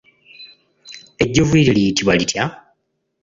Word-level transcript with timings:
Ejjovu 1.23 1.53
eryo 1.59 1.73
liyitibwa 1.77 2.13
litya? 2.19 2.43